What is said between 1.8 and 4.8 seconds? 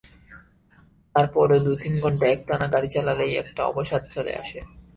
ঘণ্টা একটানা গাড়ি চালালেই একটা অবসাদ চলে আসে।